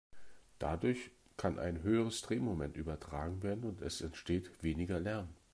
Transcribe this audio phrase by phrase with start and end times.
[0.57, 5.29] Dadurch kann ein höheres Drehmoment übertragen werden und es entsteht weniger Lärm.